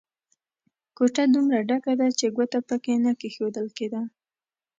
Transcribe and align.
کوټه 0.97 1.23
دومره 1.35 1.59
ډکه 1.69 1.93
ده 1.99 2.07
چې 2.19 2.25
ګوته 2.35 2.59
په 2.69 2.75
کې 2.83 2.93
نه 3.05 3.11
کېښول 3.19 3.55
کېده. 3.77 4.01